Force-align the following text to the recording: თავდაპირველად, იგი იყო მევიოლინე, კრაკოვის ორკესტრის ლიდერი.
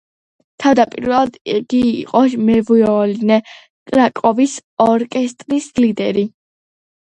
თავდაპირველად, 0.61 1.35
იგი 1.55 1.81
იყო 1.89 2.21
მევიოლინე, 2.47 3.37
კრაკოვის 3.93 4.57
ორკესტრის 4.87 5.69
ლიდერი. 5.85 6.27